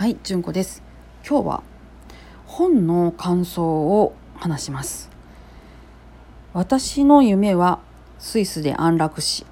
[0.00, 0.82] はい純子です。
[1.28, 1.62] 今日は
[2.46, 5.10] 本の感想を話します。
[6.54, 7.80] 私の夢は
[8.18, 9.44] スイスで安楽死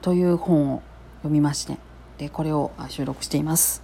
[0.00, 0.82] という本を
[1.18, 1.76] 読みまして
[2.16, 3.82] でこれを収録しています、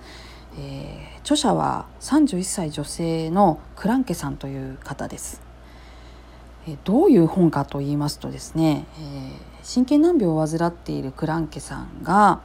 [0.59, 5.43] えー、著者は31歳女性のクランケさんという方です。
[6.85, 12.41] どういう本かと言いますとですね、えー、神経難病を患っているクランケさんが、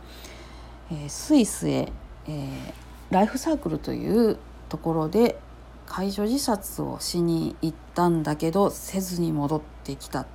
[0.92, 1.94] えー、スイスへ、
[2.28, 4.38] えー、ライフサークルという
[4.70, 5.38] ところで
[5.86, 10.26] 介助自殺をしに行ったんだけどせずに戻ってきた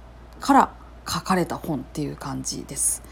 [0.40, 0.74] から
[1.08, 3.02] 書かれた本っていう感じです。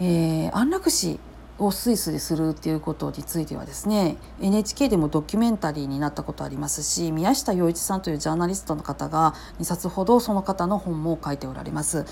[0.00, 1.18] えー、安楽死
[1.58, 12.04] をスイスでするっていうことについてはですね NHK でもドキュメンタリーになったことありますし宮下洋一さんというジャーナリストの方が2冊ほどその方の本も書いておられます。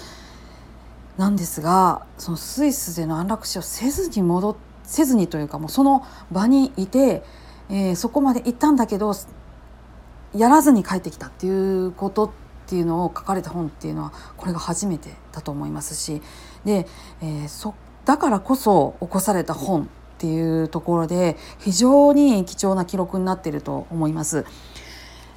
[1.18, 7.22] なんですがそのスイスでの安楽死をせずに戻ってせずにというかもうその場にいて、
[7.70, 9.12] えー、そこまで行ったんだけど
[10.34, 12.30] やらずに帰ってきたっていうことっ
[12.66, 16.22] ていうのを書かれた本っていうのはこれが初めてだと思いますし
[16.64, 16.86] で、
[17.20, 19.86] えー、そだからこそ起こされた本っ
[20.18, 24.44] ていうところで非常に貴重な記録になっていると思います。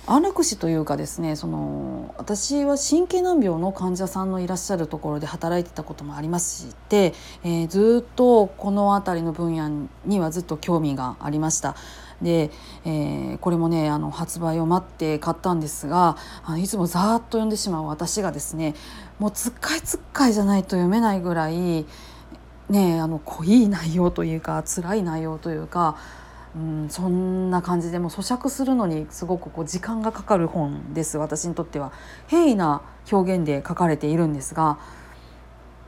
[0.07, 11.75] 安楽死というかですねその私は神経難病の患者さんのいらっしゃるところで働いてたこともありますして、えー、ずっとこの辺りの分野にはずっと興味がありました。
[12.21, 12.49] で、
[12.85, 18.73] えー、これもねあの発売を待って買ったんですがあのいつもざーっと読んでしまう私がですね
[19.19, 21.85] もうつっかいつっかいじゃないと読めないぐらい
[22.69, 25.97] ねあの濃い内容というか辛い内容というか
[26.55, 31.17] うん、そんな感じでも咀嚼するのにすごくこう時間がかかる本です。
[31.17, 31.91] 私にとっては
[32.27, 34.77] 平易な表現で書かれているんですが。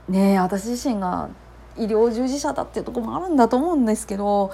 [0.09, 1.29] ね私自身が
[1.77, 4.51] 医療従事者だっていうとこもあるんだと思うんですけど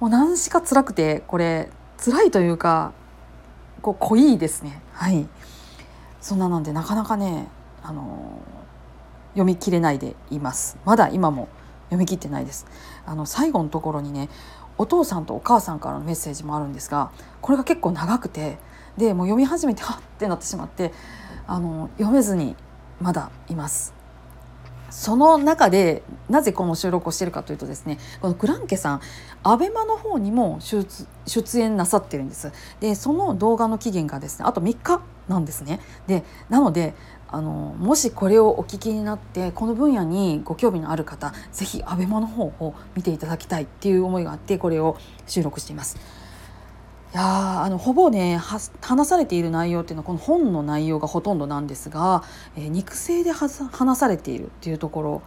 [0.00, 1.68] もう何しか辛くてこれ
[2.02, 2.92] 辛いというか
[3.82, 4.82] こう濃いですね。
[4.92, 5.26] はい。
[6.20, 7.48] そんななんでなかなかね
[7.82, 8.40] あの
[9.32, 10.76] 読み切れないでいます。
[10.84, 11.48] まだ今も
[11.84, 12.66] 読み切ってないです。
[13.06, 14.28] あの最後のところにね
[14.80, 18.56] お父さんとお母さんからのメッセージもあるんですがこれが結構長くて
[18.96, 20.92] でもう読み始めてはってなってしまって
[21.46, 22.56] あの読めずに
[22.98, 23.99] まだいます。
[24.90, 29.00] その中でなぜこの収録をしているかというとですねこのグランケさん
[29.42, 36.94] アベマの方にも出演なさってるんですでその動画の期限がですねあと3日なんですねでなので
[37.32, 44.96] あのもしこれをお聞きになってこの分野にご興味のある方是非 ABEMA の方を見ていただきたいっていう思いがあってこれを
[45.28, 45.96] 収録しています。
[47.12, 48.70] いやあのほぼね話
[49.08, 52.22] されている内容っていうのはこの本の内容がほとんどなんですが、
[52.56, 55.22] えー、肉声で話されているっていうところ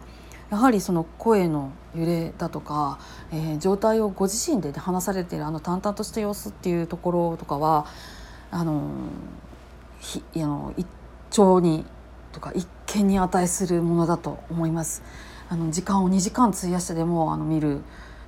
[0.50, 2.98] やはりその声の揺れだとか、
[3.32, 7.86] えー、状態をご自身で、ね、話されているあの淡々とした様子っていうところとかは
[8.50, 8.90] あの
[10.00, 10.86] ひあの一
[11.30, 11.84] 丁に
[12.32, 12.66] とか一
[12.98, 15.02] 見に値するものだと思います。
[15.48, 17.82] あの時間を2時間費やしてでもあの見る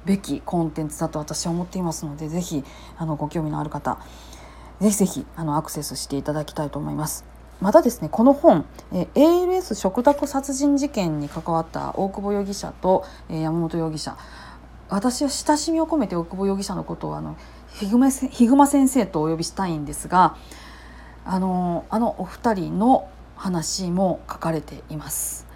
[0.06, 2.64] べきコンテンツだと私は思っていますのでぜひ
[2.96, 3.98] あのご興味のある方
[4.80, 7.24] ぜひぜひあのアクセスしていただきたいと思います。
[7.60, 14.16] またですねこの本え ALS 食卓殺人事件に関わった大久保容疑者と、え山本容疑者
[14.90, 17.36] 私は親しみを込めて大久保容疑者のことをあの
[17.70, 18.10] ひぐま
[18.66, 20.36] 先生とお呼びしたいんですが
[21.24, 25.46] あのあのお二人の話も書かれています。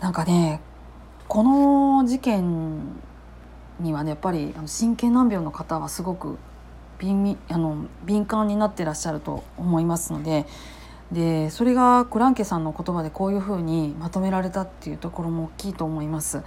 [0.00, 0.60] なんかね
[1.28, 2.80] この事件
[3.80, 6.38] にはねやっぱり神経難病の方はすごく
[6.98, 10.46] 敏あの敏感になってらっしゃると思いますので
[11.12, 16.42] でそれがクランケさんの言葉でこういうふうにまとめられたっていうところも大きいと思います。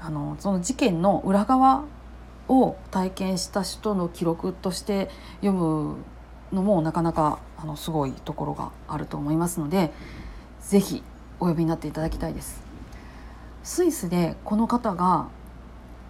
[0.00, 1.84] あのその事件の裏側
[2.48, 5.10] を体験した人の記録として
[5.40, 5.96] 読む
[6.52, 9.92] のもなかなかあのすごいところがあると思いますので
[10.60, 11.02] 是非
[11.40, 12.67] お呼びになっていただきたいです。
[13.68, 15.28] スイスでこの方が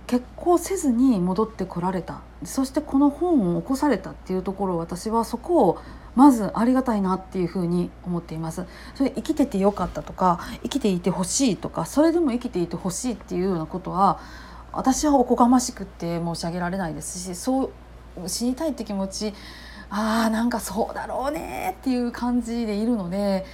[0.06, 2.21] 結婚せずに戻ってこられた。
[2.44, 5.78] そしてこの本を起こされたっていうところ私はそこを
[6.15, 8.65] まずありがたいなっていうふに思っています。
[8.94, 14.21] それ生きててよかったとか生きていてほしいとかそれでも生きていてほしいっていうようなことは
[14.71, 17.72] 私はおこがましくって申し上げられないですしそ
[18.24, 19.34] う死にたいって気持ち
[19.91, 23.44] あーなんかそうだろうねっていう感じでいるので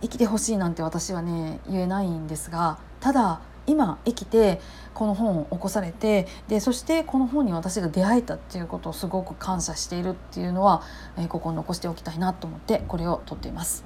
[0.00, 4.60] 生きてほしいなんて私はね言えないんですがただ今生きて
[4.94, 10.82] この本を起こされてでそしてこの本に私が出会えたっていうことをすごく感謝しているっていうのは、
[11.16, 13.84] えー、ここに残しておきたいなと思ってこれを撮っています。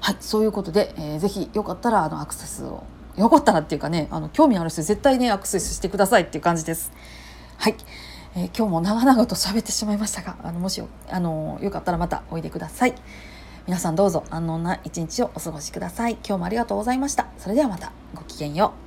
[0.00, 2.84] はいそういうことで、えー、ぜひよかったらあのアクセスを
[3.16, 6.92] よかったらっていうかねあの興味ある人絶対ねアクセスしてくださいっていう感じです。
[7.56, 7.76] はい、
[8.36, 12.94] えー、今日も長々と喋ってしまいましたがあのもしよあのよかったらまたおいでください。
[13.66, 16.18] 皆さんどうぞ安穏な一日をお過ごしください。
[16.24, 17.28] 今日もありがとうございました。
[17.38, 18.83] それではまたごきげんよう。